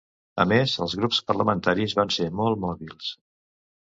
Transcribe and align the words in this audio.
A 0.43 0.43
més, 0.51 0.71
els 0.85 0.95
grups 1.01 1.19
parlamentaris 1.31 1.93
van 1.99 2.13
ser 2.15 2.27
molt 2.39 2.57
mòbils. 2.65 3.11